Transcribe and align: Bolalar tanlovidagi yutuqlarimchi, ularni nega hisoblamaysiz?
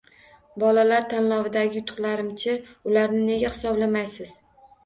Bolalar 0.63 1.03
tanlovidagi 1.11 1.79
yutuqlarimchi, 1.83 2.57
ularni 2.93 3.23
nega 3.29 3.55
hisoblamaysiz? 3.55 4.35